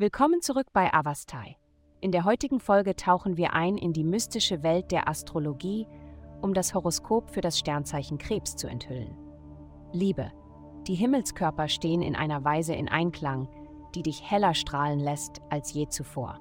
[0.00, 1.58] Willkommen zurück bei Avastai.
[2.00, 5.86] In der heutigen Folge tauchen wir ein in die mystische Welt der Astrologie,
[6.40, 9.14] um das Horoskop für das Sternzeichen Krebs zu enthüllen.
[9.92, 10.32] Liebe.
[10.86, 13.46] Die Himmelskörper stehen in einer Weise in Einklang,
[13.94, 16.40] die dich heller strahlen lässt als je zuvor.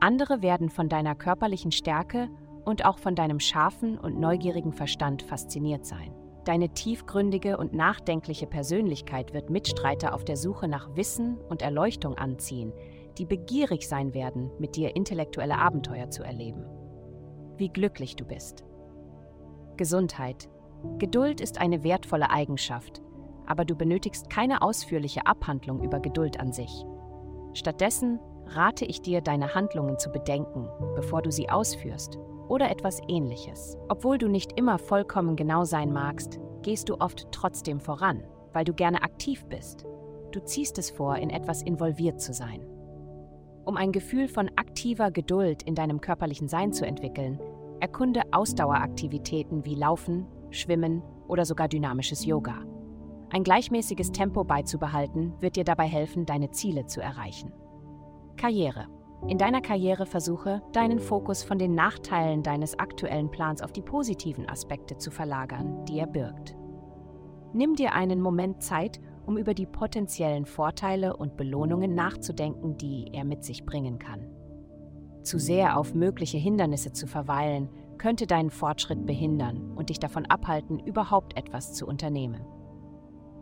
[0.00, 2.30] Andere werden von deiner körperlichen Stärke
[2.64, 6.14] und auch von deinem scharfen und neugierigen Verstand fasziniert sein.
[6.46, 12.72] Deine tiefgründige und nachdenkliche Persönlichkeit wird Mitstreiter auf der Suche nach Wissen und Erleuchtung anziehen,
[13.18, 16.64] die begierig sein werden, mit dir intellektuelle Abenteuer zu erleben.
[17.56, 18.64] Wie glücklich du bist.
[19.76, 20.48] Gesundheit.
[20.98, 23.02] Geduld ist eine wertvolle Eigenschaft,
[23.46, 26.84] aber du benötigst keine ausführliche Abhandlung über Geduld an sich.
[27.54, 33.76] Stattdessen rate ich dir, deine Handlungen zu bedenken, bevor du sie ausführst oder etwas ähnliches.
[33.88, 38.72] Obwohl du nicht immer vollkommen genau sein magst, gehst du oft trotzdem voran, weil du
[38.72, 39.84] gerne aktiv bist.
[40.32, 42.66] Du ziehst es vor, in etwas involviert zu sein.
[43.64, 47.40] Um ein Gefühl von aktiver Geduld in deinem körperlichen Sein zu entwickeln,
[47.80, 52.64] erkunde Ausdaueraktivitäten wie Laufen, Schwimmen oder sogar dynamisches Yoga.
[53.30, 57.52] Ein gleichmäßiges Tempo beizubehalten wird dir dabei helfen, deine Ziele zu erreichen.
[58.36, 58.86] Karriere.
[59.28, 64.48] In deiner Karriere versuche, deinen Fokus von den Nachteilen deines aktuellen Plans auf die positiven
[64.48, 66.54] Aspekte zu verlagern, die er birgt.
[67.52, 73.24] Nimm dir einen Moment Zeit, um über die potenziellen Vorteile und Belohnungen nachzudenken, die er
[73.24, 74.30] mit sich bringen kann.
[75.22, 80.78] Zu sehr auf mögliche Hindernisse zu verweilen, könnte deinen Fortschritt behindern und dich davon abhalten,
[80.78, 82.46] überhaupt etwas zu unternehmen.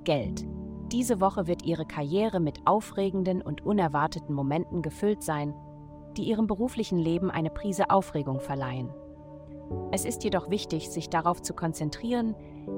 [0.05, 0.47] Geld.
[0.95, 5.53] Diese Woche wird Ihre Karriere mit aufregenden und unerwarteten Momenten gefüllt sein,
[6.17, 8.91] die ihrem beruflichen Leben eine Prise Aufregung verleihen.
[9.91, 12.37] Es ist jedoch wichtig, sich darauf zu konzentrieren,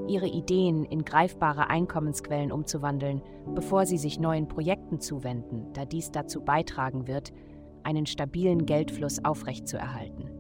[0.09, 3.21] ihre Ideen in greifbare Einkommensquellen umzuwandeln,
[3.55, 7.35] bevor sie sich neuen Projekten zuwenden, da dies dazu beitragen wird,
[7.83, 10.31] einen stabilen Geldfluss aufrechtzuerhalten.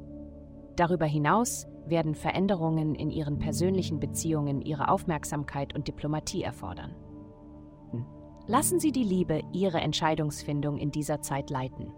[0.76, 6.94] Darüber hinaus werden Veränderungen in ihren persönlichen Beziehungen ihre Aufmerksamkeit und Diplomatie erfordern.
[8.48, 11.92] Lassen Sie die Liebe Ihre Entscheidungsfindung in dieser Zeit leiten.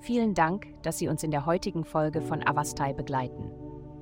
[0.00, 3.50] Vielen Dank, dass Sie uns in der heutigen Folge von Avastai begleiten.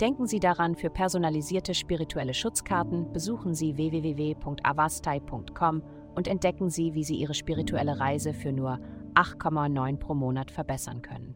[0.00, 5.82] Denken Sie daran, für personalisierte spirituelle Schutzkarten besuchen Sie www.avastai.com
[6.15, 8.78] und entdecken Sie, wie Sie Ihre spirituelle Reise für nur
[9.14, 11.34] 8,9 pro Monat verbessern können.